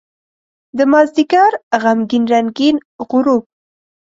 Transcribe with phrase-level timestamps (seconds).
[0.77, 2.75] دمازدیګر غمګین رنګین
[3.09, 3.43] غروب